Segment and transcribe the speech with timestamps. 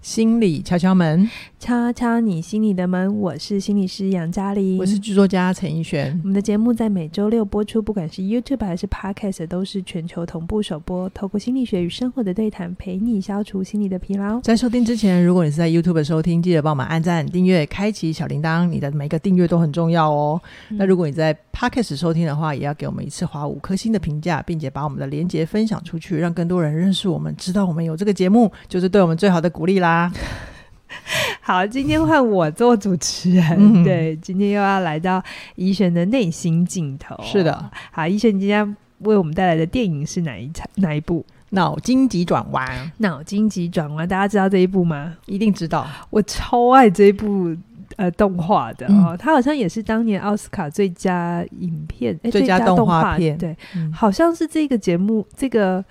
[0.00, 3.18] 心理敲敲门，敲敲你心里的门。
[3.18, 6.18] 我是心理师杨嘉玲，我是剧作家陈奕璇。
[6.22, 11.06] 我们的节目在每周六播出，不管是 YouTube 还是 Podcast，都是全球同步首播。
[11.10, 14.40] 透过心理学与生活的对谈，陪你消除心理的疲劳。
[14.40, 18.66] 在收听之前，如果你是在 YouTube 收听，记得帮我们按赞、订阅、开启小铃铛。
[18.66, 20.40] 你的每个订阅都很重要哦。
[20.70, 29.89] 嗯、那如果你在 Podcast 收听的话，也要给我们一次划五颗星的评价，并且把我们的连结分享出去，让更多人认识我们，知道我们有这个节目，就是对我们最好的鼓励啦。
[31.40, 33.44] 好，今天换我做主持人。
[33.58, 35.22] 嗯、对，今天又要来到
[35.56, 37.16] 怡璇的内心镜头。
[37.22, 40.66] 是的，好，怡璇今天为我们带来的电影是哪一场？
[40.76, 41.24] 哪一部？
[41.50, 42.92] 脑筋急转弯。
[42.98, 45.16] 脑筋急转弯，大家知道这一部吗？
[45.26, 47.56] 一定知道，我超爱这一部
[47.96, 49.16] 呃动画的哦。
[49.18, 53.36] 它、嗯、好像也是当年奥斯卡最佳影片、欸、最佳动画片。
[53.36, 55.84] 对，嗯、好像是这个节目，这个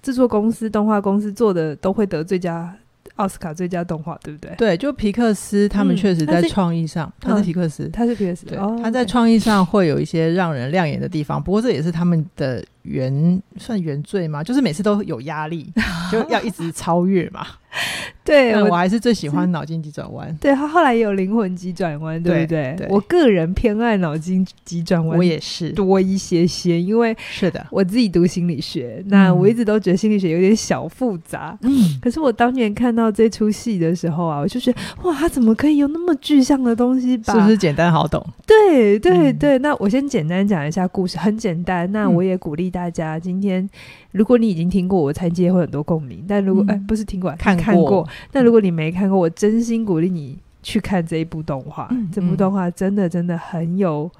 [0.00, 2.74] 制作公司动画公司做的都会得最佳。
[3.16, 4.54] 奥斯卡最佳动画，对不对？
[4.56, 11.42] 对，就皮克斯，他们确实在创意上，他是皮克斯，他是皮克斯，对，他在创意上会有一些让人亮眼的地方。
[11.42, 15.72] 不过这也是他们的原算原罪吗，就是每次都有压力，
[16.10, 17.46] 就要一直超越嘛。
[18.24, 20.32] 对，我还是最喜欢脑筋急转弯。
[20.40, 22.76] 对，他后来也有灵魂急转弯，对不对？
[22.88, 31.58] 我个人偏爱脑筋急转弯，我也是多一些些，因为是的，我自己读心理学，那我一直都觉得心理学有点小复杂。
[31.62, 37.12] 嗯，可是我当年看到这出戏的时候啊，我就觉得哇，他怎么可以有那么具象的东西？
[37.24, 38.24] 是不是简单好懂？
[38.46, 41.90] 对对对，那我先简单讲一下故事，很简单。
[41.90, 43.68] 那我也鼓励大家，今天
[44.12, 46.24] 如果你已经听过，我猜今天会很多共鸣。
[46.26, 48.08] 但如果哎，不是听过，看看过。
[48.30, 51.86] 但如果你没看过，我真心鼓励你去看这一部动画。
[51.90, 54.10] 嗯、这部动画真的真的很有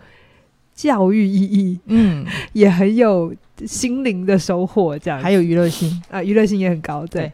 [0.74, 3.34] 教育意义，嗯， 也很有
[3.66, 7.22] 心灵的收获，这样还有娱乐性啊，娱乐性也很高，对。
[7.22, 7.32] 对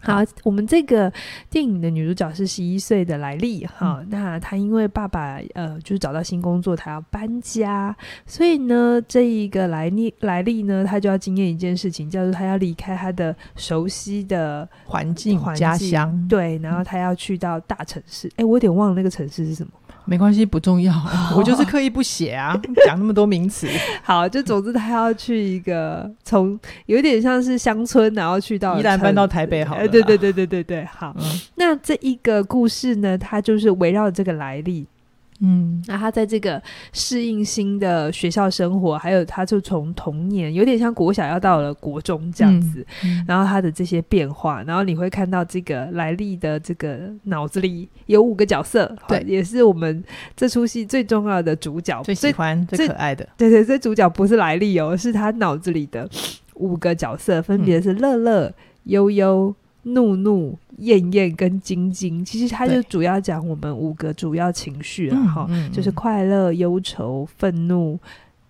[0.00, 1.12] 好，我们这个
[1.50, 4.02] 电影的女主角是十一岁的莱利哈。
[4.08, 7.94] 那她因为爸爸呃，就是找到新工作，她要搬家，
[8.24, 18.30] 所以呢，这一个莱利莱利呢，她就要经验一件事情，叫做她要离开她的熟悉的环境、家乡，对，然后她要去到大城市。
[18.36, 19.72] 哎，我有点忘了那个城市是什么。
[20.08, 20.94] 没关系，不重要。
[21.36, 23.68] 我就是刻意不写啊，讲那么多名词。
[24.02, 29.86] 好，就总之他要去一个从有点像是乡村，然后去到宜兰搬到台北好了。
[29.86, 31.14] 对对对对对对，好。
[31.18, 31.24] 嗯、
[31.56, 34.86] 那这一个故事呢，它就是围绕这个莱莉。
[35.40, 36.60] 嗯，那他在这个
[36.92, 50.02] 适应新的学校生活，还有他就从童年有点像国小要到了国中这样子，嗯嗯、然后他的这些变化，然后你会看到这个来历的这个脑子里有五个角色，对，也是我们
[50.34, 53.28] 这出戏最重要的主角，最喜欢、最，最可爱的。
[53.36, 56.08] 对对，这主角不是来历哦，是他脑子里的
[56.54, 58.52] 五个角色，分别是乐乐、
[58.84, 59.54] 忧忧。
[59.82, 67.98] 怒怒、厌厌跟惊惊，其实它就主要讲我们五个主要情绪了，哈、嗯，就是快乐、忧愁、愤怒、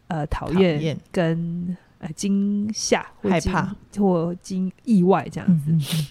[0.09, 3.75] 呃、讨厌跟呃惊吓、害怕。
[3.99, 5.73] 或惊意外这样子。
[5.73, 6.07] 嗯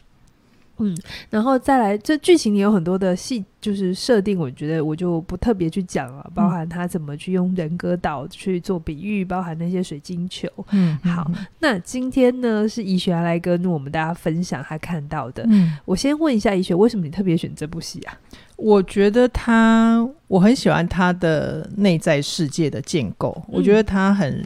[0.80, 0.98] 嗯嗯，
[1.30, 10.48] 然后再来，这剧情里有很多的细，就是设定，我觉得我就不特别去讲了，包含他怎么去用人格岛去做比喻，包含那些水晶球。
[10.72, 11.30] 嗯，好，
[11.60, 15.44] 那今天呢是怡璇来跟我们大家分享他看到的。
[15.50, 18.18] 嗯，我先问一下怡璇，为什么你特别选这部戏啊？
[18.56, 24.46] 我觉得他，我很喜欢他的内在世界的建构，嗯、我觉得他很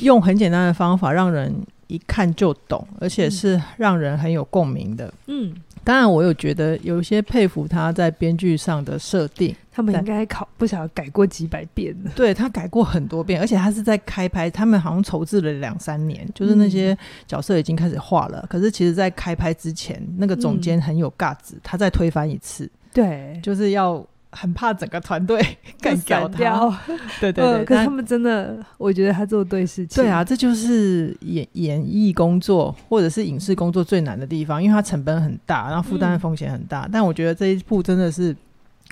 [0.00, 1.54] 用很简单的方法让人。
[1.86, 5.12] 一看就懂，而且是让人很有共鸣的。
[5.26, 9.54] 嗯，当然，我有觉得有一些佩服他在编剧上的设定。
[9.70, 12.10] 他们应该考不晓得改过几百遍了。
[12.14, 16.96] 对，他改过很多遍，而且他是在开拍，他们好像筹资了两三年，就是那些
[17.26, 18.38] 角色已经开始画了。
[18.44, 22.70] 嗯、可是其实，在开拍之前，那个总监很有 guts，他再推翻一次。
[22.92, 24.06] 对，就是要。
[24.34, 25.40] 很怕整个团队
[25.80, 26.80] 干掉他，
[27.20, 27.64] 对对 对、呃。
[27.64, 30.02] 可是他们真的，我觉得他做对事情。
[30.02, 36.82] 对啊，这就是演演艺工作或者是影视工作最难的地方，因为它成本很大，然后负担的风险很大。
[36.82, 38.34] 嗯、但我觉得这一部真的是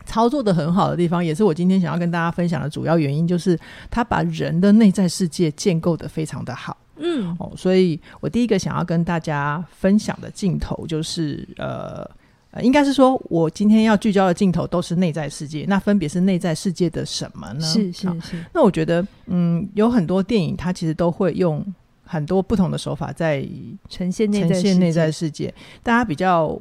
[0.04, 3.58] 操作的很好的地方，也是我今天想要跟大家分享的主要原因，就是
[3.90, 6.76] 他把人的内在世界建构的非常的好。
[6.96, 12.08] 嗯，哦，所以我第一个想要跟大家分享的镜头就是呃。
[12.52, 17.60] 呃，应该是说，我今天要聚焦的镜头都是内在世界，那分别是内在世界的什么呢？
[17.62, 18.44] 是是是。
[18.52, 21.64] 那我觉得，嗯，有很多电影它其实都会用
[22.04, 23.42] 很多不同的手法在
[23.88, 25.52] 呈现内呈现内在世界。
[25.82, 26.60] 大家比较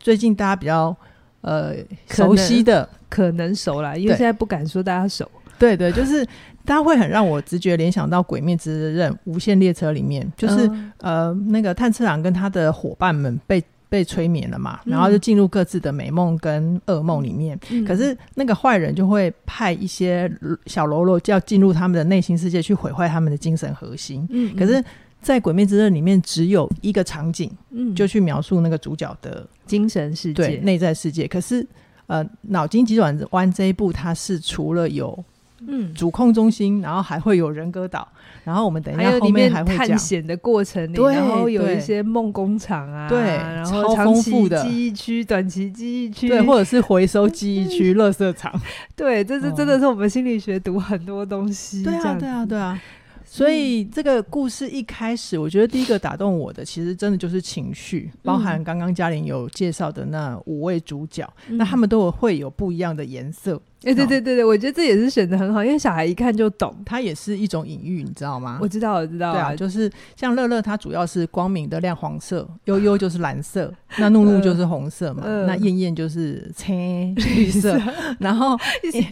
[0.00, 0.96] 最近大家比较
[1.42, 1.76] 呃
[2.08, 5.30] 熟悉的可能，熟啦，因为现在不敢说大家熟。
[5.60, 6.26] 对对，就是
[6.64, 13.62] 大家会很让我直觉联想到《鬼灭之刃》无限列车里面，就是、嗯、呃那个炭治郎跟他的伙伴们被。
[13.90, 17.58] 被催眠了嘛，然后就进入各自的美梦跟噩梦里面。
[17.70, 20.30] 嗯、可是那个坏人就会派一些
[20.64, 24.26] 小喽啰，就要进入他们的内心世界去毁坏他们的精神核心。
[24.30, 24.82] 嗯，可是，
[25.20, 31.26] 在《鬼灭之刃》里面只有一个场景，嗯，就去描述那个主角的精神世界、对内在世界。
[31.26, 31.66] 可是，
[32.06, 35.24] 呃，脑筋急转弯这一部，它是除了有
[35.66, 35.92] 嗯。
[35.94, 38.06] 主控中心，然后还会有人格岛。
[38.42, 39.88] 然后我们等一下后面还会讲。
[39.88, 48.52] 探险的过程里，对，然后有一些梦工厂啊，对，然后长期记忆区、短期记忆区，对，或者是回收记忆区、垃圾场，
[48.96, 52.80] 对，这是真的是我们心理学读很多东西，对啊，对啊，对啊。
[53.24, 63.60] 所以这个故事一开始，我觉得第一个打动我的，其实真的就是情绪，包含刚刚嘉玲有介绍的那五位主角，嗯、那他们都会有不一样的颜色。
[63.82, 68.58] 哎，欸、对对对对，我觉得这也是选的很好，因为小孩一看就懂，它也是一种隐喻，你知道吗？
[68.60, 77.80] 我知道，我知道，对啊，就是像乐乐，它主要是光明的亮黄色，悠悠 就是蓝色，那怒怒就是红色嘛，那燕燕就是青绿色，
[78.18, 78.58] 然后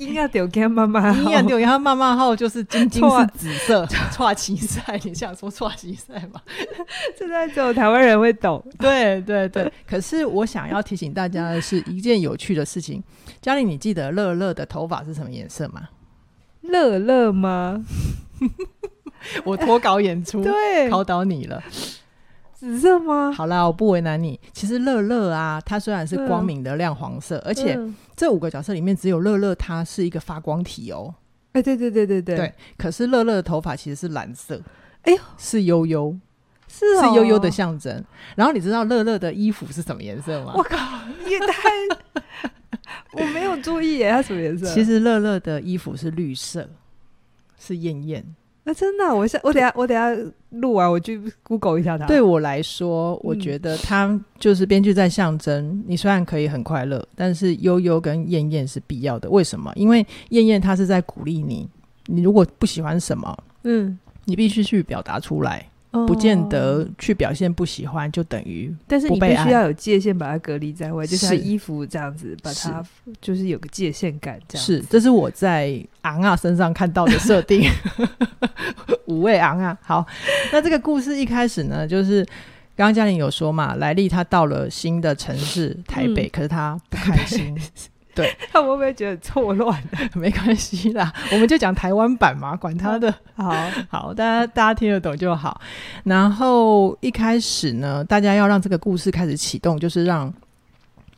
[0.00, 6.40] 应该丢给妈妈，应该丢给他妈妈后就是晶晶是紫色，剉奇赛，你想说剉奇赛吗？
[7.18, 9.72] 现在只有台湾人会懂， 对对对。
[9.88, 13.02] 可是我想要提醒大家的是一件有趣的事情，
[13.40, 15.88] 嘉玲，你记得乐乐的头发是什么颜色吗？
[16.62, 17.82] 乐乐吗？
[19.44, 21.62] 我脱稿演出， 对，考倒你了。
[22.54, 23.32] 紫色吗？
[23.32, 24.38] 好啦，我不为难你。
[24.52, 27.78] 其实乐乐啊，它虽然是光明的亮黄色，嗯、而且
[28.16, 31.14] 这五个角色里面只有乐乐，它是一个发光体哦。
[31.52, 32.36] 哎、欸，对对对对对。
[32.36, 34.60] 对，可是乐乐的头发其实是蓝色。
[35.02, 36.18] 哎呦，是悠悠，
[36.66, 38.04] 是、哦、是悠悠的象征。
[38.34, 40.52] 然后你知道乐乐的衣服是什么颜色吗？
[40.56, 40.76] 我靠，
[41.24, 42.22] 你也太……
[43.12, 44.66] 我没有注意耶，它什么颜色？
[44.72, 46.68] 其实乐乐的衣服是绿色，
[47.58, 48.24] 是艳艳。
[48.64, 50.14] 那、啊、真的、啊，我下我等下我等下
[50.50, 52.06] 录完我去 Google 一下它。
[52.06, 59.30] 对我来说，我觉得它就是编剧在象征、嗯、你虽然可以很快乐，但是悠悠跟燕燕是必要的。
[59.30, 59.72] 为什么？
[59.74, 61.66] 因为燕燕她是在鼓励你，
[62.06, 65.66] 你如果不喜欢什么，嗯，你必须去表达出来。
[66.06, 72.84] 不见得去表现不喜欢，就等于，但是你必须要有界限，把它隔离在外，就像衣服这样子，把它
[73.20, 74.38] 就是有个界限感。
[74.48, 77.68] 这样是，这是我在昂啊身上看到的设定。
[79.06, 80.06] 五位昂啊，好，
[80.52, 82.22] 那这个故事一开始呢，就是
[82.76, 87.56] 刚刚嘉玲有说嘛，莱利他到了新的城市台北，嗯、可是他不开心。
[88.18, 89.80] 对， 他们会不会觉得错乱？
[90.14, 93.14] 没关系啦，我们就讲台湾版嘛，管他的。
[93.36, 93.54] 好
[93.88, 95.60] 好， 大家大家听得懂就好。
[96.02, 100.34] 然后一开始呢，大家要让这个故事开始启动，就是让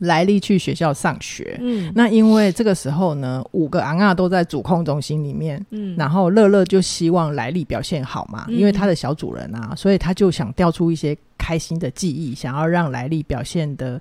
[0.00, 1.56] 莱莉去学校上学。
[1.62, 5.64] 嗯，那因为这个时候呢，五个昂啊都在主控中心里面。
[5.70, 13.98] 嗯，然后乐乐就希望莱莉表现好嘛，嗯、因为他的小主人啊，所以他就想调出一些开心的记忆，想要让莱莉表现的。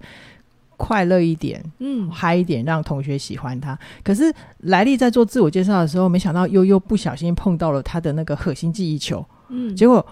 [0.80, 3.78] 快乐一点，嗯，嗨一点，让同学喜欢他。
[4.02, 10.04] 可是莱利在做自我介绍的时候，没想到悠悠不小心碰到了他的那个核心记忆球，嗯，结果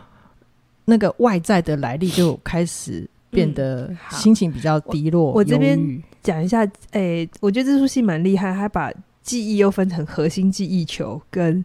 [0.84, 5.32] 那个外在的莱利就开始变得心情比较低落。
[5.32, 6.60] 嗯、我，我这边讲一下，
[6.92, 8.92] 诶、欸，我觉得这出戏蛮厉害，还把
[9.24, 11.64] 记忆又分成核心记忆球跟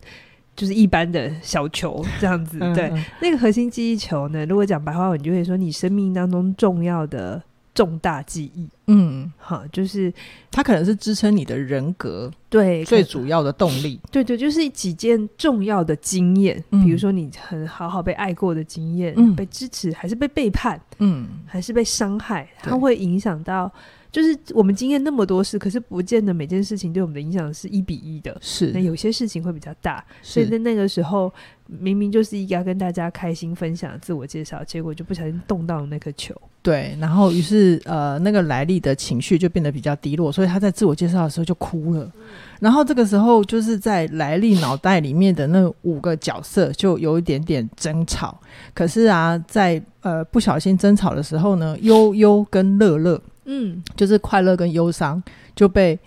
[0.55, 2.61] 就是一般的小球这样子。
[2.73, 7.43] 对，嗯嗯那个核心记忆球呢，如果讲白话文，你就会说你生命当中重要的。
[7.75, 10.13] 重大记忆，嗯，好，就是
[10.51, 23.73] 它可能是支撑你的人格，对，最主要的动力， 对对，就是几件重要的经验，嗯、比如说你很好好被爱过的经验，嗯、被支持还是被背叛，嗯，还是被伤害，它会影响到。
[24.13, 28.37] 就是我们经验那么多事，可是不见得每件事情对我们的影响是一比一的。
[28.43, 31.33] 是，那有些事情会比较大，所以在那个时候，
[31.67, 36.39] 明明就是应该跟大家开心分享自我介绍，结果就不小心动到了那颗球。
[36.61, 42.05] 对，然后于是呃，那个来历的情绪就变得比较低落，所以他在自我介绍的时候就哭了。
[42.05, 42.23] 嗯、
[42.61, 48.39] 然后这个时候，就是在来历脑袋里面的那五个角色就有一点点争吵。
[48.75, 53.19] 可是啊，在呃不小心争吵的时候呢，悠悠跟乐乐。
[53.45, 55.23] 嗯，就是快乐跟忧伤
[55.55, 55.99] 就被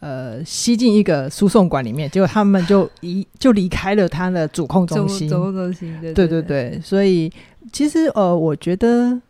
[0.00, 5.28] 呃吸进一个输送管里面，结果他们就一 就离开了他的主控中心。
[5.28, 7.32] 主控中心，对对对，对，所以
[7.72, 9.20] 其实呃，我觉得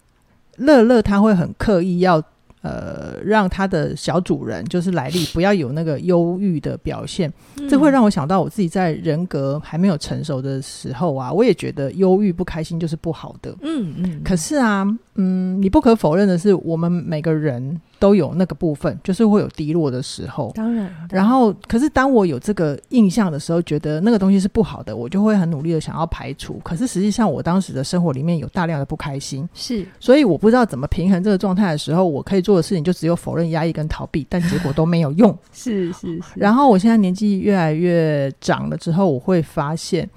[0.57, 2.23] 乐乐他会很刻意要。
[2.61, 13.55] 呃，让他的小主人就是莱莉不要有那个忧郁的表现，嗯、这会让我想到我自己在人格还没有成熟的时候啊，我也觉得忧郁不开心就是不好的。
[13.62, 14.21] 嗯嗯。
[14.25, 14.85] 可是啊，
[15.21, 20.53] 嗯，你不可否认的是，我们每个人都有那个部分，就是会有低落的时候。
[20.55, 26.61] 当然，然后可是当我有这个印象的时候，觉得那个东西是不好的，我就会很努力的想要排除。
[26.63, 35.37] 可是实际上，我当时的生活里面有大量的不开心，是，所以我不知道怎么平衡这个状态的时候，我可以做的事情就只有否认、压抑跟逃避，但结果都没有用。
[35.53, 36.23] 是是是。
[36.37, 40.09] 然后我现在年纪越来越长了之后，我会发现，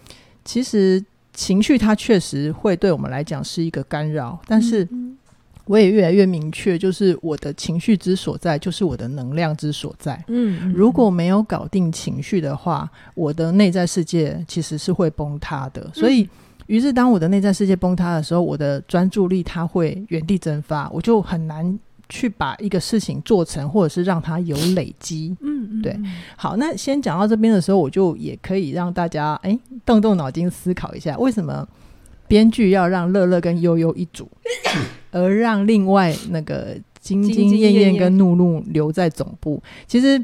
[0.45, 1.03] 其实
[1.41, 4.83] 情绪它确实会对我们来讲是一个干扰，但是。
[4.91, 5.17] 嗯
[5.65, 10.21] 我也越来越明确，就是我的情绪之所在，就是我的能量之所在。
[10.27, 15.89] 嗯，如果没有搞定情绪的话，我的内在世界其实是会崩塌的。
[15.93, 16.27] 所以，
[16.65, 21.79] 于是当我的内在世界崩塌的时候，我的专注力它会原地蒸发，我就很难
[22.11, 25.35] 去把一个事情做成，或者是让它有累积。
[25.39, 25.97] 嗯，对。
[26.35, 31.67] 好，那先讲到这边的时候，我就也可以让大家哎动动脑筋思考一下，为什么？
[32.27, 34.29] 编剧要让乐乐跟悠悠一组，
[35.11, 39.61] 而让另外那个晶晶、燕燕跟怒怒留在总部。
[39.85, 40.23] 其实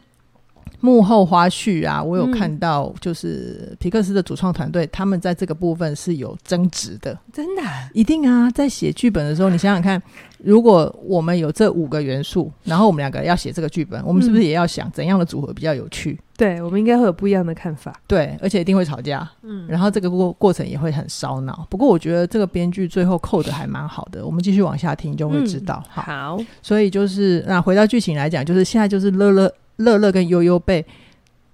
[0.80, 7.20] 幕后花絮啊，我有看到，就是皮克斯的主创团队他们在这个部分是有争执的。
[7.34, 7.64] 真的？
[7.94, 8.50] 一定啊！
[8.52, 10.02] 在写剧本的时候，你想想看。
[10.38, 16.20] 如果我们有这五个元素，然后我们两个要写这个剧本，我们是不是也要想怎样的组合比较有趣？
[16.38, 17.92] 对，我们应该会有不一样的看法。
[18.06, 19.28] 对，而且一定会吵架。
[19.42, 21.66] 嗯，然后这个过过程也会很烧脑。
[21.70, 24.24] 不过我觉得这个编剧最后扣的还蛮好的。
[24.24, 25.84] 我们继续往下听就会知道。
[25.96, 30.86] 嗯、好，所以就是那回到剧情来讲，就是现在就是乐乐乐乐跟悠悠被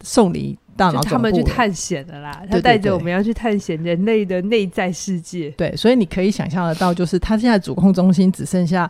[0.01, 0.57] 送离。
[0.75, 5.49] 大脑他们去探险的啦，他带着我们要去探险人类的内在世界。
[5.51, 8.89] 对，所以你可以想象得到，就是他现在主控中心只剩下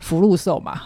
[0.00, 0.80] 福禄寿嘛，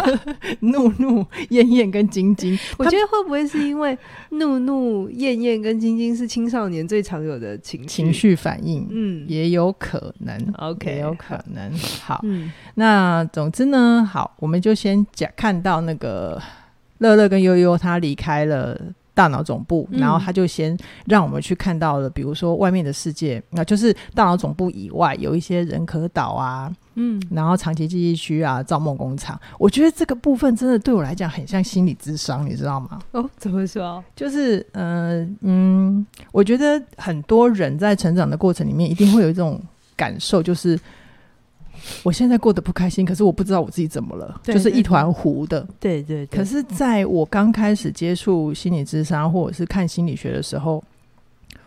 [0.60, 2.58] 怒怒、燕燕跟晶晶。
[2.78, 3.96] 我觉得会不会是因为
[4.30, 8.88] 怒怒、燕燕跟晶晶是青少年最常有的情情绪反应？
[8.90, 10.36] 嗯，也有可能。
[10.58, 11.70] OK，也有可能。
[12.02, 16.40] 好，嗯、那总之呢，好，我们就先讲看到那个
[16.98, 18.80] 乐乐跟悠悠他离开了。
[19.16, 29.40] 大脑总部，然后他就先让我们去看到了，比如说外面的世界，那就是大脑总部以外有一些人可岛啊，嗯，然后长期记忆区啊，造梦工厂。
[29.58, 33.00] 我觉得这个部分真的对我来讲很像心理智商，你知道吗？
[33.12, 34.04] 哦，怎么说？
[34.14, 39.58] 就是，嗯、呃、嗯，我觉得很多人在成长的过程里面，一定会有一种
[39.96, 40.78] 感受，就是。
[42.02, 45.66] 我现在过得不开心，可是我不知道我自己怎么了，就是一团糊的。
[45.78, 46.38] 对对，对。
[46.38, 50.82] 可是在我刚开始接触心理智商或者是看心理学的时候，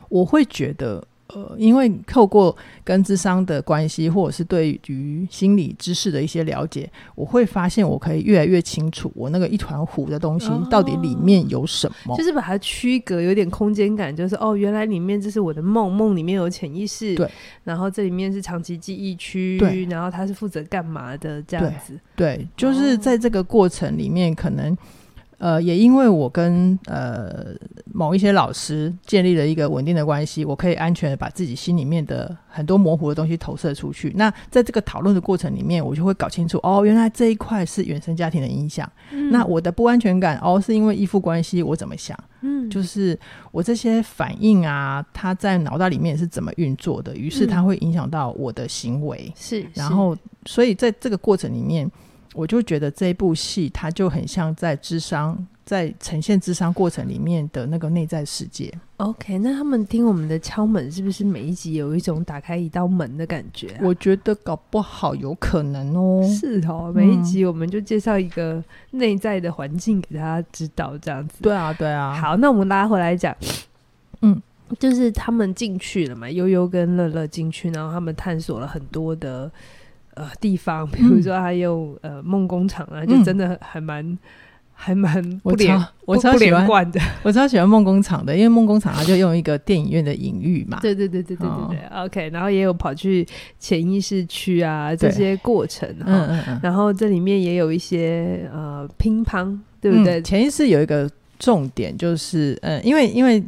[0.09, 1.03] 我会觉得。
[1.33, 12.15] 呃，因为透过跟智商的关系，或者是对于心理知识的一些了解，我会发现我可以越来越清楚，我那个一团糊的东西到底里面有什么。
[12.15, 17.29] 哦、就是把它区隔，有点空间感，就是哦，原来里面这是我的梦，梦里面有潜意识，对，
[17.63, 24.75] 然后这里面是长期记忆区，对，然后它是负责干嘛的这样子，对，对，就是在这个过程里面可能。
[25.39, 27.47] 呃，也因为我跟呃
[27.93, 34.11] 某一些老师建立了一个稳定的关系，我可以安全的把自己心里面的很多模糊的东西投射出去。
[34.17, 38.89] 那在这个讨论的过程里面，我就会搞清楚，哦，原来这一块是原生家庭的影响。
[39.31, 42.17] 那我的不安全感，哦，是因为依附关系，我怎么想？
[42.41, 43.17] 嗯，就是
[43.51, 47.15] 我这些反应啊，它在脑袋里面是怎么运作的？
[47.15, 49.31] 于是它会影响到我的行为。
[49.37, 51.89] 是，然后，所以在这个过程里面。
[52.33, 58.71] 我就觉得这一部戏，它就很像在智商，在呈现智商过程里面的那个内在世界。
[58.97, 63.79] OK，那他们听我们的敲门，是不是每一集有一种打开一道门的感觉啊？
[63.81, 66.23] 我觉得搞不好有可能哦。
[66.27, 71.41] 是哦，每一集我们就介绍一个内在的环境给大家知道，这样子。
[71.41, 72.13] 对啊，对啊。
[72.13, 73.35] 好，那我们拉回来讲，
[74.21, 74.39] 嗯，
[74.77, 79.51] 就是他们进去了嘛，悠悠跟乐乐进去，然后他们探索了很多的。
[80.19, 84.17] 呃，地方，比如说还有、嗯、呃梦工厂啊，就真的还蛮、嗯、
[84.73, 93.25] 还蛮不连我超喜欢的， 我超喜欢梦工厂的，因为梦工厂它就用一个电影院的隐喻嘛，对对对对对对对、哦、，OK，然后也有跑去
[93.57, 100.21] 潜意识区啊这些过程，嗯嗯嗯，然后这里面也有一些呃乒乓，对不对？
[100.21, 101.09] 潜、嗯、意识有一个
[101.39, 103.43] 重点就是，嗯，因为因为。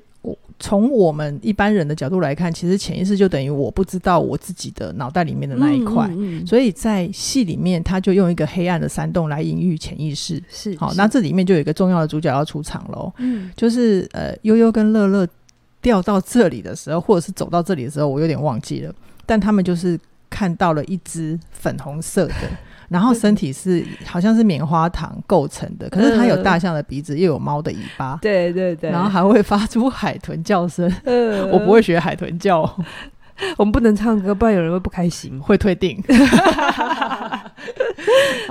[0.62, 10.41] 从我们一般人的角度来看，其实潜意识就等于我不知道我自己的脑袋里面的那一块，嗯嗯嗯，所以在戏里面他就用一个黑暗的山洞来隐喻潜意识。
[10.48, 15.27] 是，好，那这里面就有一个重要的主角要出场喽，嗯，就是呃悠悠跟乐乐
[15.82, 18.94] 掉到这里的时候，或者是走到这里的时候，我有点忘记了，
[19.25, 20.00] 但他们就是
[20.30, 22.36] 看到了一只粉红色的。
[22.91, 30.91] 然后身体是好像是棉花糖构成的，可是它有大象的鼻子，又有猫的尾巴，对对对，然后还会发出海豚叫声。
[31.53, 32.69] 我不会学海豚叫。
[33.57, 36.01] 我们不能唱歌，不然有人会不开心，会退订。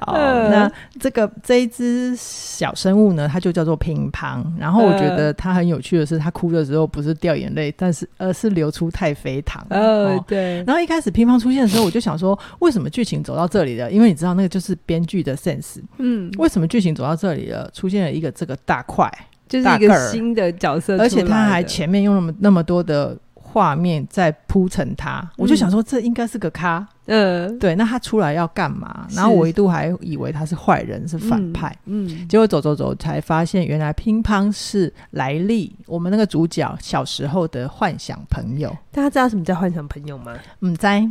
[0.06, 4.42] 好，那这个这一只小生物呢，它就叫做乒乓。
[4.59, 9.64] 然后我觉得它很有趣的是，它哭的时候不是掉眼泪，但是而是流出太妃糖。
[9.70, 10.62] 呃，对。
[10.64, 13.90] 然后一开始乒乓出现的时候，我就想说，为什么剧情走到这里了？
[13.90, 15.80] 因为你知道，那个就是编剧的 sense。
[15.99, 19.11] 嗯，为什么剧情走到这里了，出现了一个这个大块，
[19.49, 23.16] 就是一个新的角色，而且他还前面用那么那么多的。
[23.52, 27.75] 画面在铺陈他，嗯、我就想说，这应该是个咖，嗯，对。
[27.75, 29.07] 那他出来要干嘛？
[29.11, 38.75] 然后我一度还以为他是坏人，是反派，嗯，嗯，结果走走走才发现，原来乒乓是莱莉，我们那个主角小时候的幻想朋友。
[38.92, 40.33] 大家知道什么叫幻想朋友吗？
[40.61, 41.04] 嗯，在。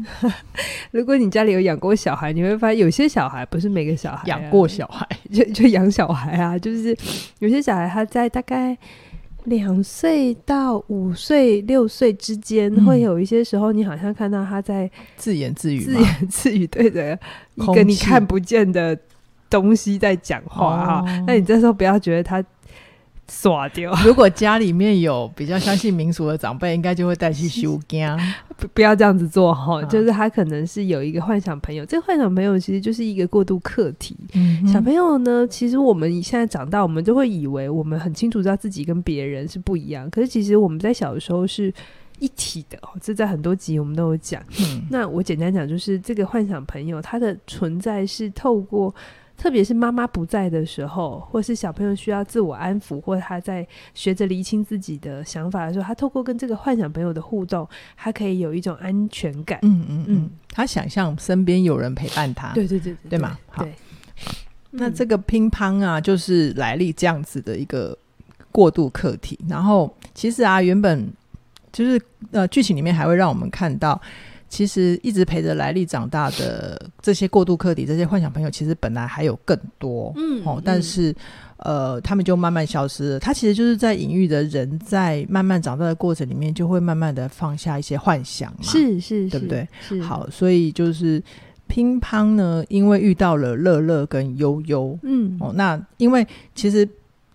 [0.91, 6.97] 如果你家里有养过小孩，你会发现有些小孩不是每个小孩养、啊、过小孩就就养小孩啊，就是
[7.39, 8.77] 有些小孩他在大概。
[9.49, 17.19] 两岁到五岁、六岁之间，嗯，会有一些时候，你好像看到他在自言自语，自言自语，对着
[17.55, 18.97] 一个你看不见的
[19.49, 21.23] 东西在讲话哈。
[21.27, 22.41] 那你这时候不要觉得他。
[23.29, 23.93] 耍掉！
[24.03, 28.05] 如果家里面有比较相信民俗的长辈，应该就会带去收惊。
[28.57, 34.17] 不不要这样子做哈，就是他可能是有一个幻想朋友，这个幻想朋友其实就是一个过渡课题。
[34.33, 41.73] 嗯、小朋友呢，其实我们现在长大，我们就会以为我们很清楚知道自己跟别人是不一样，可是其实我们在小的时候是
[42.19, 42.77] 一体的。
[42.99, 44.43] 这在很多集我们都有讲。
[44.59, 48.93] 嗯，那我简单讲，就是这个幻想朋友，他的存在是透过。
[49.39, 57.65] 特别是妈妈不在的时候，或是小朋友需要自我安抚，或者他在学着厘清自己的想法的时候，他透过跟这个幻想朋友的互动，
[57.95, 59.57] 他可以有一种安全感。
[59.61, 62.51] 嗯嗯嗯，他想象身边有人陪伴他。
[62.53, 63.39] 对对对对，对吗？
[63.47, 63.63] 好。
[63.63, 63.73] 对
[64.71, 67.97] 那这个乒乓啊，就是来历这样子的一个
[68.51, 69.39] 过渡课题。
[69.47, 71.09] 然后其实啊，原本
[71.71, 71.99] 就是
[72.31, 73.99] 呃，剧情里面还会让我们看到。
[74.49, 81.15] 其实一直陪着莱利长大的这些过渡客体，这些幻想朋友，其实本来还有更多，嗯，哦，但是，
[81.57, 83.19] 呃，他们就慢慢消失了。
[83.19, 89.67] 他其实就是在隐喻的人在慢慢长大的过程里面，就会慢慢的放下一些幻想嘛，是是，对不对？
[90.01, 91.21] 好，所以就是
[91.67, 96.89] 乒乓呢，因为遇到了乐乐跟悠悠，嗯，哦，那因为其实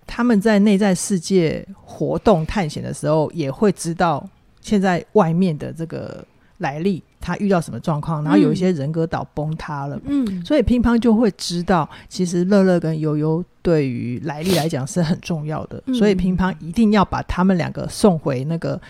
[0.05, 4.29] 他们在内在世界活动探险的时候，也会知道
[4.61, 6.27] 现在外面的这个。
[6.65, 18.81] 莱莉他遇到什么状况，然后有一些人格岛崩塌了，嗯，所以乒乓就会知道，其实乐乐跟悠悠对于来历来讲是很重要的，嗯，所以乒乓一定要把他们两个送回那个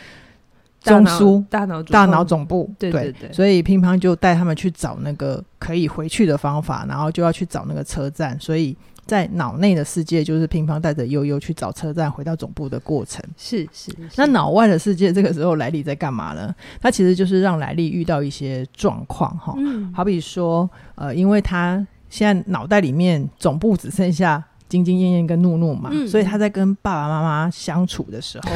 [0.81, 3.13] 中枢大脑大脑总部，对对。
[3.13, 8.77] 对，所以乒乓就带他们去找那个可以回去的方法，然后就要去找那个车站，所以。
[9.07, 13.23] 在脑内的世界，就是乒乓带着悠悠去找车站，回到总部的过程。
[13.37, 14.09] 是是，是。
[14.17, 16.55] 那脑外的世界，这个时候莱利在干嘛呢？
[16.81, 28.51] 他其实就是让莱利遇到一些状况，哈、嗯，好比说，呃，因为他现在脑袋里面总部只剩下兢兢业业跟怒怒嘛、嗯，所以他在跟爸爸妈妈相处的时候，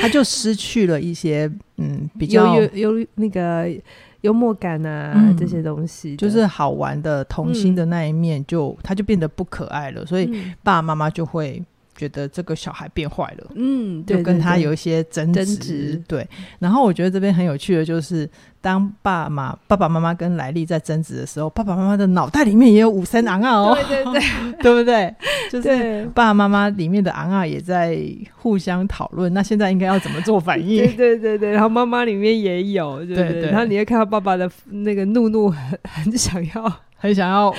[0.00, 3.68] 他就失去了一些，嗯，比较有有，有那个。
[4.24, 10.26] 幽默感啊、嗯，这些东西就是好玩的童心的那一面就，就、嗯、他就变得不可爱了，所以
[10.62, 11.62] 爸爸妈妈就会
[11.94, 16.26] 觉得这个小孩变坏了，嗯，就跟他有一些争执，对。
[16.58, 18.28] 然后我觉得这边很有趣的就是。
[18.64, 24.22] 当爸妈、爸爸妈妈跟莱利在争执的时候，爸爸妈妈的脑袋里面也有五声昂啊哦，对对对，
[24.62, 25.14] 对不对？
[25.50, 27.94] 就是爸爸妈妈里面的昂啊也在
[28.34, 30.78] 互相讨论，那现在应该要怎么做反应？
[30.78, 37.54] 对对对对，然后妈妈里面也有，对对，对，对对，然后你会看到爸爸的那个怒怒很很想要，很想要。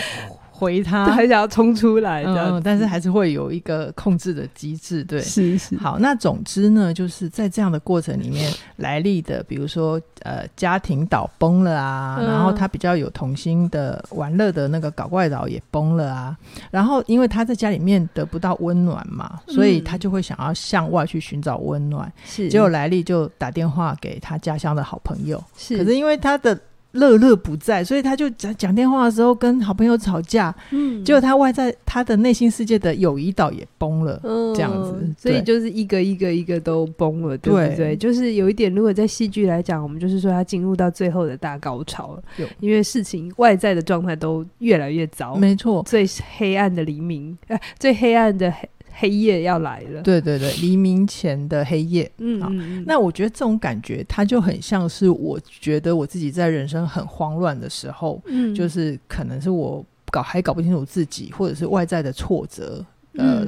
[0.57, 5.75] 回他还想要冲出来的、嗯，但是还是会有一个控制的机制，对，是是。
[5.75, 16.37] 好，那总之呢，就是在这样的过程里面，莱莉的，比如说呃，家庭岛崩了啊，嗯、然后他比较有童心的玩乐的那个搞怪岛也崩了啊，
[16.71, 22.49] 然后因为他在家里面得不到温暖嘛，所以他就会想要向外去寻找温暖，是、嗯。
[22.49, 25.77] 结果莱莉就打电话给他家乡的好朋友，是。
[25.77, 26.57] 可是因为他的。
[26.95, 37.75] 乐乐不在，所以他就讲讲电话的时候跟好朋友吵架，嗯，结果他外在他的内心世界的友谊岛也崩了，嗯，这样子，所以就是一个一个一个都崩了，对不对？
[37.75, 46.05] 对，就是有一点，如果在戏剧来讲，我们就是说他进入到最后的大高潮了，因为事情外在的状态都越来越糟，没错，最
[46.37, 48.51] 黑暗的黎明，呃，最黑暗的
[48.95, 49.15] 黑。
[49.15, 52.11] 夜要来了，对对对，黎明前的黑夜。
[52.17, 52.49] 嗯，好，
[52.85, 63.47] 那我觉得这种感觉，它就很像是我觉得我自己在人生很慌乱的时候，嗯，就是可能是我搞还搞不清楚自己，或者是外在的挫折，呃，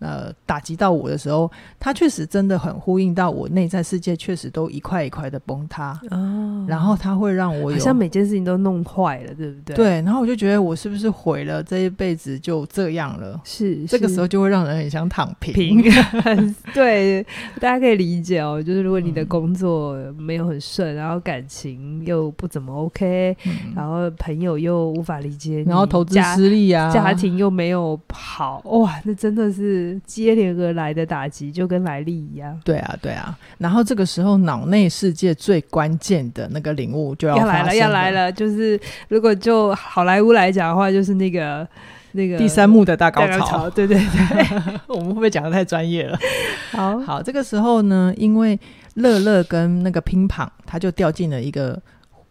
[0.00, 5.98] 呃，打击到我的时候，它确实真的很呼应到我内在世界，确实都一块一块的崩塌。
[6.10, 9.76] 哦，然后它会让我有好像每件事情都弄坏了，对不对？
[9.76, 13.40] 对，然后我就觉得我是不是毁了这一辈子就这样了？
[13.44, 15.54] 是，这个时候就会让人很想躺平。
[15.54, 15.82] 平
[16.74, 17.24] 对，
[17.60, 18.62] 大家可以理解哦。
[18.62, 29.83] 就是如果你的工作没有很顺，然后感情又不怎么 OK，嗯，然后朋友又无法理解你，然后投资失利啊，家庭又没有好，哇，那真的是。
[30.06, 33.36] 接连而来的打击就跟来历一样，对啊，对啊。
[33.58, 38.30] 然后这个时候，脑内世界最关键的那个领悟就要，要来了，要来了。
[38.30, 41.66] 就是如果就好莱坞来讲的话，就是那个
[42.12, 43.38] 那个第三幕的大高潮。
[43.38, 46.18] 高潮对对对， 我们会不会讲的太专业了？
[46.72, 48.58] 好好，这个时候呢，因为
[48.94, 51.80] 乐乐跟那个乒乓，他就掉进了一个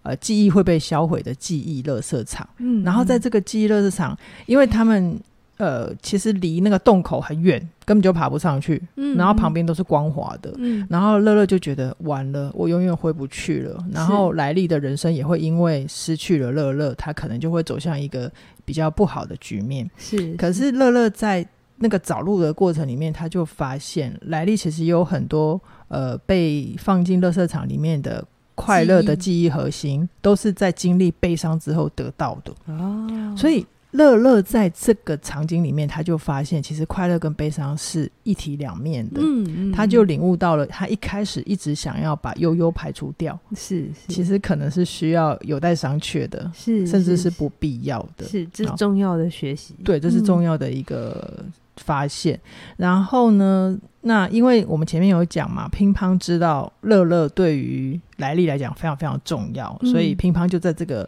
[0.03, 2.47] 呃记忆会被销毁的记忆垃圾场。
[2.59, 5.19] 嗯，然后在这个记忆垃圾场，因为他们。
[5.57, 8.81] 呃，其实离那个洞口很远，根本就爬不上去。
[8.95, 10.51] 嗯，然后旁边都是光滑的。
[10.57, 13.85] 嗯，然后乐乐就觉得完了，我永远回不去了。
[13.91, 18.29] 然后莱利的人生也会因为失去了乐乐，他可能就会走向一个
[18.65, 19.89] 比较不好的局面。
[19.97, 32.51] 是，可是乐乐在那个找路的过程里面，他就发现莱利其实有很多呃被放进垃圾场里面的快乐的记忆核心，都是在经历悲伤之后得到的。
[32.73, 33.63] 哦，所以。
[33.93, 39.21] 乐乐在这个场景里面，他就发现其实快乐跟悲伤是一体两面的。
[39.21, 49.75] 嗯，嗯，他就领悟到了，他一开始一直想要把悠悠排除掉，是，是其实可能是需要有待商榷的，是，甚至是不必要的，是，这是重要的学习。
[49.83, 51.45] 对，这是重要的一个
[51.77, 52.35] 发现。
[52.35, 52.41] 嗯、
[52.77, 61.07] 然后呢，那因为我们前面有讲嘛，乒乓知道乐乐对于来历来讲非常非常重要，嗯、所以乒乓就在这个。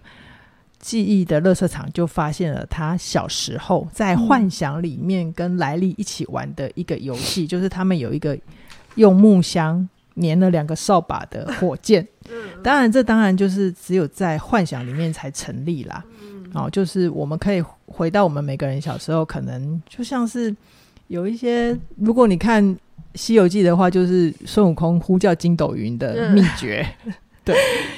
[0.85, 8.37] 记忆的垃圾场就发现了他小时候在幻想里面跟莱利一起玩的一个游戏，嗯、 就是他们有一个
[8.93, 9.89] 用木箱
[10.21, 12.07] 粘了两个扫把的火箭。
[12.61, 16.05] 当然，这当然就是只有在幻想里面才成立啦。
[16.53, 20.55] 哦，就是我们可以回到我们每个人小时候，可能就像是
[21.07, 22.63] 有一些，如果你看
[23.15, 26.87] 《西游记》的话，就是孙悟空呼叫筋斗云的秘诀。
[27.43, 27.55] 对，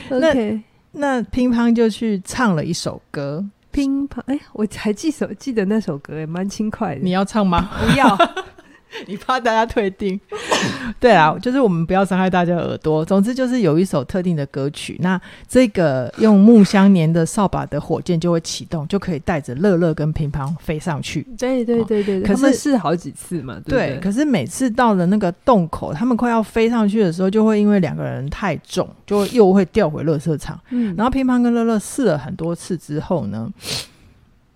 [0.07, 0.63] 那。
[0.91, 7.01] 那乒乓就去唱了一首歌，乒乓，哎、欸，我还记首记得那首歌，也蛮轻快的。
[7.01, 7.69] 你要唱吗？
[7.79, 8.17] 不要。
[9.05, 10.19] 你怕大家退订？
[10.99, 13.03] 对啊，就是我们不要伤害大家耳朵。
[13.05, 21.21] 总之就是有一首特定的歌曲，那这个用木箱粘的扫把的火箭就会启动，就可以带着乐乐跟乒乓飞上去。
[21.37, 23.99] 对对对对，可是试好几次嘛，对，对，对。
[23.99, 30.59] 可是每次到了那个洞口，他们快要飞上去的时候，就会因为两个人太重，就又会掉回乐色场。
[30.69, 33.47] 嗯，然后乒乓跟乐乐试了很多次之后呢，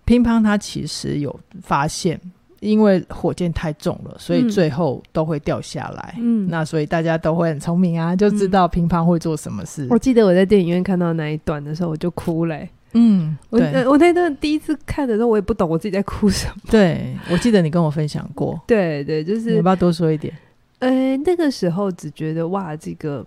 [0.04, 2.20] 乒乓他其实有发现。
[2.62, 6.14] 因为火箭太重了，所以最后都会掉下来。
[6.20, 9.84] 嗯，那所以大家都会很聪明啊，就知道乒乓会做什么事。
[9.90, 12.70] 我记得我在电影院看到那一段的时候，我就哭嘞、欸。
[12.92, 13.58] 嗯，我
[13.90, 16.54] 我那段第一次看的时候，我也不懂我自己在哭什么。
[16.70, 18.60] 对，我记得你跟我分享过。
[18.64, 20.32] 对对，就是你要不要多说一点？
[20.78, 23.26] 呃，那个时候只觉得哇，这个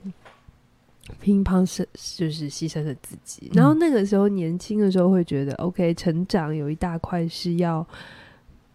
[1.19, 3.51] 乒乓是就是牺牲了自己。
[3.53, 7.85] 然后那个时候年轻的时候会觉得，OK，成长有一大块是要。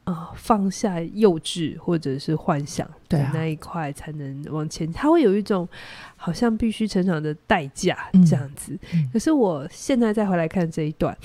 [0.05, 4.91] 啊，放下幼稚或者是幻想的那一块，才能往前。
[4.93, 5.69] 他会有一种
[6.17, 8.77] 好像必须成长的代价这样子。
[9.13, 11.17] 可是我现在再回来看这一段，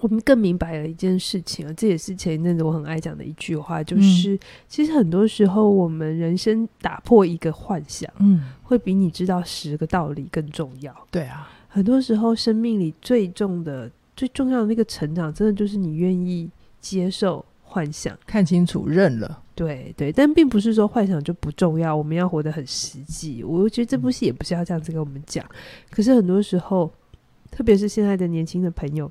[0.00, 10.92] 我们更明白了一件事情啊，这也是前一阵子我很爱讲的一句话，就是、嗯、其实很多时候我们人生打破一个幻想，嗯，会比你知道十个道理更重要。
[11.10, 16.50] 对啊，很多时候生命里最重的、最重要的那个成长，真的就是你愿意。
[16.84, 19.42] 接受幻想，看清楚，认了。
[19.54, 23.42] 对对，但并不是说幻想就不重要，我们要活得很实际。
[23.42, 25.42] 我觉得这部戏也不是要这样子跟我们讲。
[25.90, 26.92] 可是很多时候，
[27.50, 29.10] 特别是现在的年轻的朋友，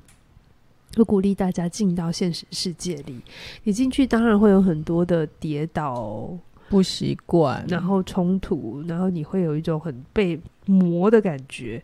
[0.94, 3.20] 会鼓励大家进到现实世界里。
[3.64, 6.30] 你进去当然会有很多的跌倒、
[6.68, 11.82] 不习惯，然后冲突，然后你会有一种很被磨的感觉。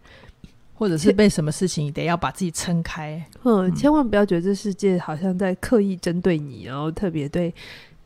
[0.81, 7.53] 或者是被什么事情得要把自己撑开，嗯，千万不要觉得这世界好像在刻意针对你，然后特别对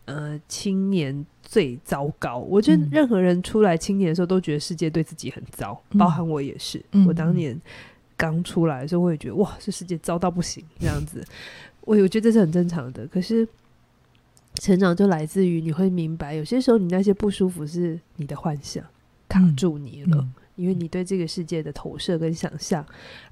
[0.06, 2.38] 呃青年最糟糕。
[2.38, 6.84] 我觉得任何人出来青年的时候都觉得世界对自己很糟，嗯、包含我也是。
[6.90, 7.56] 嗯、我当年
[8.16, 11.24] 刚出来的时候，我也觉得哇，这世界糟到不行这样子。
[11.82, 13.06] 我我觉得这是很正常的。
[13.06, 13.46] 可是
[14.54, 18.84] 成长就来自于你会明白，有些时候你那些不舒服是你的幻想
[19.28, 20.16] 卡住你了。
[20.16, 22.84] 嗯嗯因为你对这个世界的投射跟想象，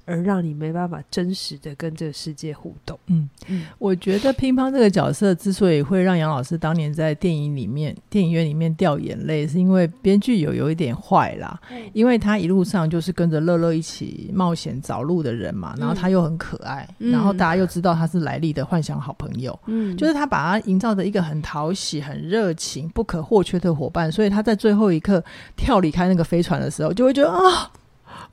[0.05, 2.99] 而让你没办法真实的跟这个世界互动。
[3.07, 3.29] 嗯。
[3.47, 11.59] 嗯，我觉得乒乓这个角色之所以会让杨老师当年在电影里面、电影院里面掉眼泪，是因为编剧有有一点坏啦，
[11.93, 25.23] 因为他一路上就是跟着乐乐一起冒险找路的人嘛，然后他又很可爱，然后大家又知道他是来历的幻想好朋友，嗯，就是他把他营造的一个很讨喜、很热情、不可或缺的伙伴，所以他在最后一刻
[25.55, 27.12] 跳离开那个飞船的时候，就会。
[27.13, 27.71] 觉得啊，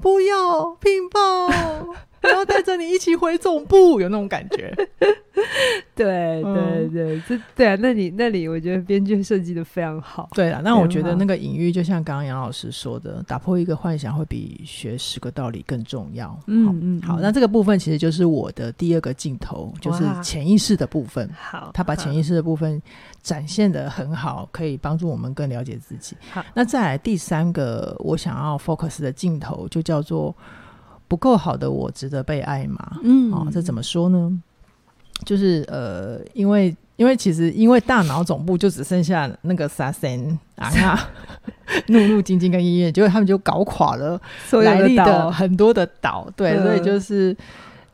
[0.01, 1.53] 不要乒乓，
[2.23, 4.75] 我要带着你一起回总部，有那种感觉。
[5.95, 10.29] 对对对，这对啊，那里那里，我觉得编剧设计的非常好。
[10.35, 16.39] 对啊，那我觉得那个隐喻，就像刚刚杨老师说的，打破一个幻想会比学十个道理更重要。
[16.47, 21.29] 嗯嗯，好，那这个部分其实就是我的第二个镜头，就是潜意识的部分。
[21.39, 22.81] 好，他把潜意识的部分
[23.23, 26.17] 展现的很好，可以帮助我们更了解自己。
[26.31, 30.35] 好，那再来第三个我想要 focus 的镜头，就叫做
[31.11, 32.79] 不够好的我值得被爱吗？
[33.03, 34.41] 嗯，哦，这怎么说呢？
[35.27, 40.71] 就是呃，因为因为其实因为大脑总部就只剩下那个沙森啊，
[41.89, 44.21] 怒怒晶晶跟音乐，结果他们就搞垮了
[44.63, 47.37] 莱莉的很多的岛，对，所以就是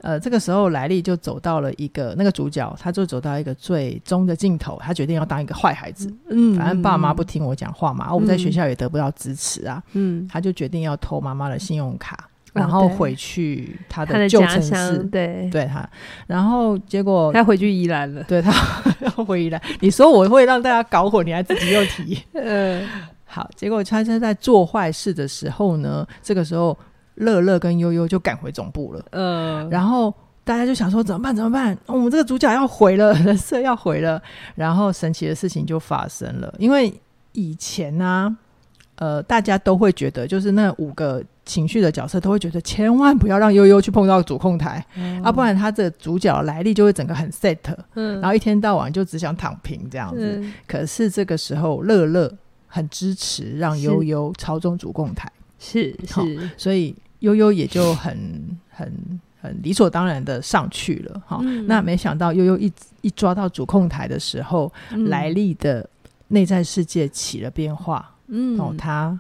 [0.03, 12.29] 呃，这个时候莱利就走到了一个那个主角，他就走到一个最终的尽头，他决定要当一个坏孩子，嗯，反正爸妈不听我讲话嘛，我们在学校也得不到支持啊，嗯，他就决定要偷妈妈的信用卡。
[12.57, 15.89] 然后回去他的旧城市，对对他，
[16.27, 18.53] 然后结果他回去宜兰了，对他
[19.01, 19.61] 要回宜兰。
[19.81, 22.89] 你说我会让大家搞混，你还自己又提， 嗯，
[23.25, 26.77] 好，结果他在做坏事的时候呢，这个时候
[27.17, 31.37] 乐乐跟悠悠就赶回总部了，嗯，然后大家就想说怎么办？
[31.37, 31.77] 怎么办？
[31.87, 34.23] 我们这个主角要毁了，人设要毁了，
[34.55, 36.93] 然后神奇的事情就发生了，因为
[37.33, 38.37] 以前呢，
[38.97, 41.23] 呃，大家都会觉得就是那五个。
[41.47, 47.57] 情绪的角色都会觉得千万不要让悠悠去碰到主控台，嗯、啊，不然他的主角来历就会整个很 set，
[47.95, 50.39] 嗯，然后一天到晚就只想躺平这样子。
[50.39, 52.31] 嗯、可是这个时候乐乐
[52.67, 55.31] 很支持让悠悠操纵主控台，
[55.61, 58.19] 是是，所以悠悠也就很
[58.69, 58.93] 很
[59.41, 61.39] 很理所当然的上去了哈。
[61.43, 65.91] 嗯、那没想到悠悠一一抓到主控台的时候，莱莉、嗯、的
[66.27, 69.19] 内在世界起了变化，嗯，哦，他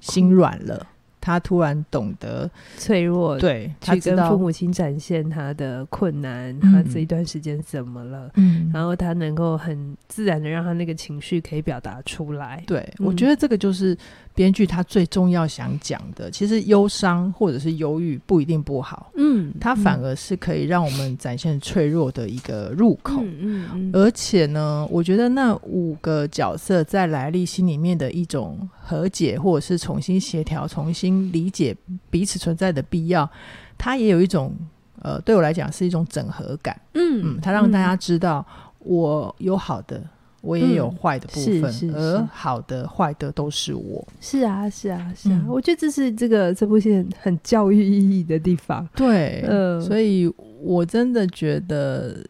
[0.00, 0.86] 心软了。
[1.20, 8.30] 他突然懂得脆弱，对，去跟父母亲展现他的困难，嗯、他这一段时间怎么了？
[8.34, 12.62] 嗯，然后他能够很自然的让他那个情绪可以表达出来。
[12.66, 13.96] 对，嗯、我觉得这个就是。
[14.32, 31.76] 编剧他最重要想讲的，其实忧伤或者是忧郁不一定不好，嗯，它反而是可以让我们展现脆弱的一个入口，嗯嗯，嗯，而且呢，我觉得那五个角色在莱莉心里面的一种和解，或者是重新协调、重新理解
[32.10, 33.28] 彼此存在的必要，
[33.76, 34.54] 他也有一种
[35.02, 38.46] 呃，对我来讲是一种整合感，嗯嗯，它让大家知道
[38.78, 40.00] 我有好的。
[40.42, 44.02] 我也有坏的部分，嗯、是是是，而好的、坏的都是我。
[44.22, 45.38] 是啊，是啊，是啊。
[45.44, 48.88] 嗯、我觉得这是这个这部戏很，很教育意义的地方。
[48.96, 50.26] 对，嗯，所以
[50.62, 52.24] 我真的觉得。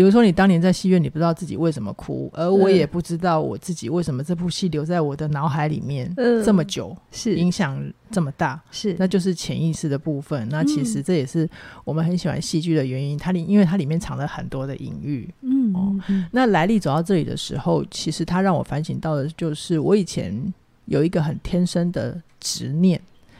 [0.00, 6.10] 比如说，你当年在戏院，你不知道自己为什么哭，而我也不知道我自己为什么这部戏留在我的脑海里面
[6.42, 7.78] 这么久，嗯、是影响
[8.10, 10.48] 这么大，是那就是潜意识的部分。
[10.48, 11.46] 那其实这也是
[11.84, 15.28] 我们很喜欢戏剧的原因，它里因为它里面藏了很多的隐喻。
[15.42, 15.94] 嗯，哦，
[16.30, 20.34] 那来历走到这里的时候，其实它让我反省到的就是，我以前
[20.86, 22.98] 有一个很天生的执念，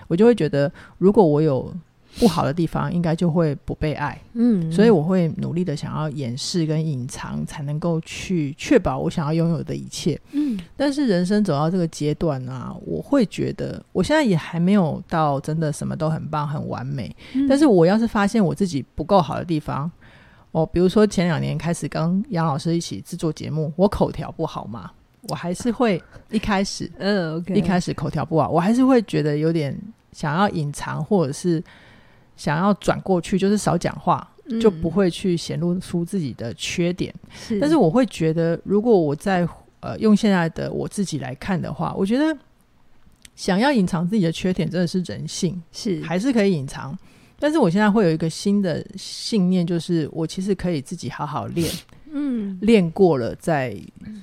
[0.09, 1.75] 我就会觉得，如果我有。
[2.19, 10.59] 不好的地方应该就会不被爱，嗯，所以我会努力的想要掩饰跟隐藏，才能够去确保我想要拥有的一切，嗯。
[10.77, 19.91] 但是人生走到这个阶段啊，我会觉得我现在也还没有到真的什么都很棒很完美，嗯，但是我要是发现我自己不够好的地方，
[20.51, 24.91] 哦，比如说前两年开始跟杨老师一起制作节目，我口条不好嘛，
[25.29, 29.79] 我还是会一开始， 嗯一开始口条不好，我还是会觉得有点
[30.13, 31.63] 想要隐藏或者是。
[32.41, 37.15] 想要转过去，就是少讲话，嗯、就不会去显露出自己的缺点。
[37.31, 39.47] 是，但是我会觉得，如果我在
[39.81, 42.35] 呃用现在的我自己来看的话，我觉得
[43.37, 46.99] 想要隐藏自己的缺点真的是人性，是还是可以隐藏。
[47.39, 51.71] 但是我现在会有一个新的信念，就是我其实可以自己好好练。
[52.13, 53.77] 嗯，练过了再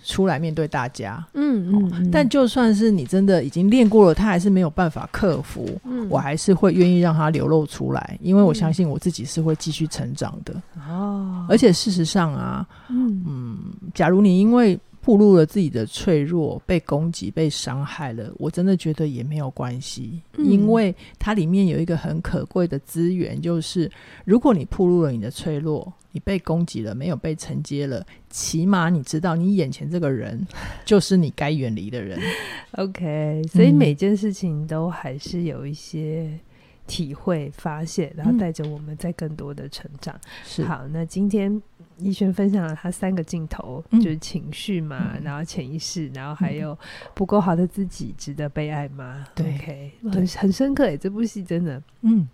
[0.04, 1.26] 出来面对大家。
[1.34, 5.68] 嗯但就算是你真的已经练过了，他还是没有办法克服。
[5.86, 10.54] 嗯，我还是会愿意让他流露出来，因为我相信我自己是会继续成长的。
[10.88, 13.58] 哦，而且事实上啊，嗯嗯，
[13.94, 23.90] 假如你因为暴露了自己的脆弱，被攻击、被伤害了，我真的觉得也没有关系，嗯、因为它里面有一个很可贵的资源，就是
[24.26, 30.46] 如果你暴露了你的脆弱，你被攻击了，没有被承接了，起码你知道你眼前这个人
[30.84, 32.20] 就是你该远离的人。
[32.72, 36.38] OK，所以每件事情都还是有一些。
[36.88, 40.16] 体会、发现，然后带着我们在更多的成长。
[40.16, 41.62] 嗯、是好，那今天
[41.98, 46.76] 逸轩分享了他三个镜头，嗯、就是情绪嘛，嗯、然后潜意识，然后还有
[47.14, 49.28] 不够好的自己，值得被爱吗？
[49.36, 52.28] 对，OK，很很深刻诶，这部戏真的，嗯，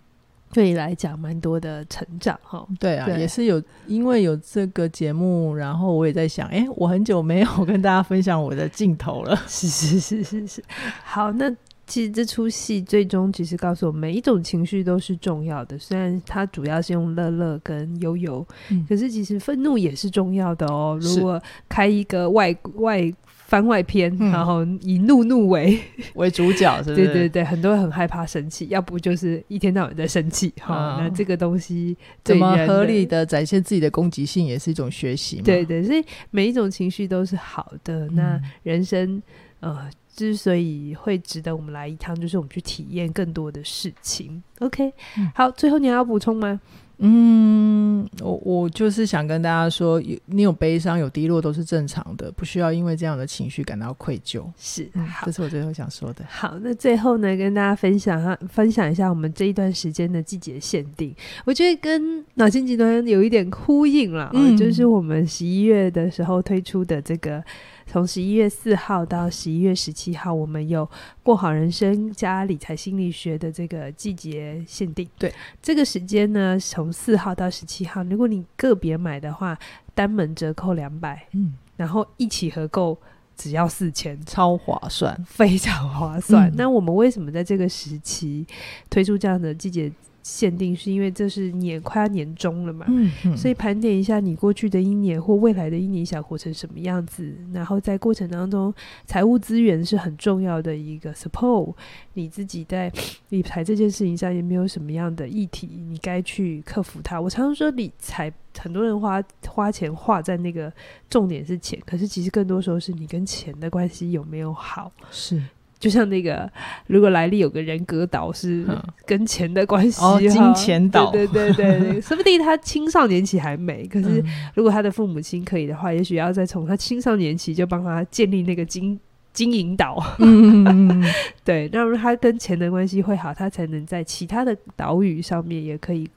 [0.51, 2.65] 对你来讲蛮多的成长哈。
[2.79, 9.35] 对啊，对也是有，因为有这个节目，然后我也在想，哎，我很久没有跟大家分享我的镜头了。
[9.47, 10.63] 是是是是是，
[11.03, 11.51] 好，那。
[11.85, 15.77] 其实这出戏最终其实告诉我们，每一种情绪都是重要的。
[15.77, 20.97] 虽然它主要是用乐乐跟悠悠，嗯、可是其实愤怒也是重要的哦。
[21.01, 25.77] 如果开一个外外番外篇，嗯、然后以怒怒为
[26.15, 27.05] 为主角，是不是？
[27.05, 30.53] 对对对，很多人很害怕生气，要不就是一天到晚在生气。
[30.61, 35.43] 哈、嗯，那这个东西怎么合理的展现自己的攻击性，也是一种学习嘛。
[35.43, 38.07] 对对，所以每一种情绪都是好的。
[38.07, 39.21] 嗯、那人生，
[39.59, 39.89] 呃。
[40.15, 44.41] 之所以会值得我们来一趟，就是我们去体验更多的事情。
[44.59, 46.59] OK，、嗯、好，最后你还要补充吗？
[46.99, 54.45] 嗯，我我就是想跟大家说，有你有悲伤、有低落都是正常的，不需要因为这样的情绪感到愧疚。
[54.55, 54.87] 是，
[55.25, 56.23] 这是我最后想说的。
[56.29, 61.13] 好，那最后呢，跟大家分享哈，分享一下我们这一段时间的季节限定，
[61.45, 67.43] 我觉得跟脑筋急转弯有一点呼应了，嗯，就是我们十一月的时候推出的这个。
[67.85, 70.89] 从十一月四号到十一月十七号，我们有
[71.21, 75.07] 过好人生加理财心理学的这个季节限定。
[75.17, 79.57] 对，这个时间呢，从四号到十七号，如果你个别买的话，
[79.93, 82.97] 单门折扣两百，嗯，然后一起合购
[83.35, 86.49] 只要四千，超划算，非常划算。
[86.49, 88.45] 嗯、那我们为什么在这个时期
[88.89, 89.91] 推出这样的季节
[90.23, 98.73] 限定是因为这是年快要年终了嘛，嗯嗯、所以盘点一下你过去的一年或未来的一年想活成什么样子，然后在过程当中，
[99.05, 101.75] 财务资源是很重要的一个 support。
[102.13, 102.91] 你自己在
[103.29, 107.19] 理财这件事情上也没有什么样的议题，你该去克服它？
[107.19, 110.71] 我常常说理财，很多人花花钱花在那个
[111.09, 114.91] 重点是钱，可是其实更多时候是你跟钱的关系有没有好？
[115.11, 115.41] 是。
[115.83, 116.49] 就像那个，
[116.87, 118.65] 如果莱利有个人格岛是
[119.05, 124.23] 跟钱的关系，哦，金钱岛，对对对对， 说不定他青少年期还没，可是
[124.55, 128.97] 如果他的父母亲可以的话，也许要再从他青少年期就帮他建立那个金
[129.33, 131.03] 金银岛， 嗯，
[131.43, 136.09] 对，让他跟钱的关系会好，他才能在其他的岛屿上面也可以。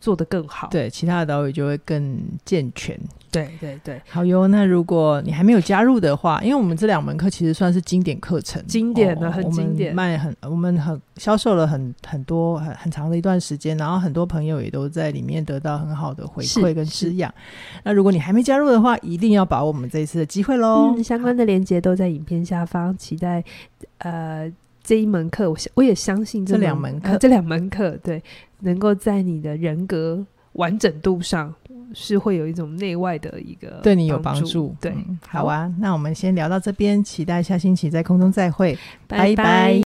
[0.00, 2.98] 做得更好，对，其他的岛屿就会更健全。
[3.30, 4.48] 对对对，好哟。
[4.48, 17.32] 那如果你还没有加入的话，因为我们这两门课其实算是经典课程，经典的、哦、很经典，卖很，我们很销售了很很多很很长的一段时间，然后很多朋友也都在里面得到很好的回馈跟滋养。
[17.82, 21.04] 那如果你还没加入的话，一定要把握我们这一次的机会喽、嗯。
[21.04, 23.44] 相关的链接都在影片下方，期待
[23.98, 24.50] 呃。
[24.86, 28.22] 这一门课，我我也相信这，两门课、呃，这两门课，对，
[28.60, 31.52] 能够在你的人格完整度上，
[31.92, 34.72] 是会有一种内外的一个对你有帮助。
[34.80, 39.34] 对、嗯，好啊，那我们先聊到这边，期待下星期在空中再会，拜拜。
[39.34, 39.85] 拜拜。